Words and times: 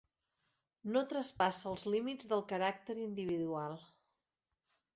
No 0.95 1.03
traspassa 1.11 1.67
els 1.73 1.85
límits 1.95 2.31
del 2.33 2.43
caràcter 2.55 2.97
individual. 3.05 3.79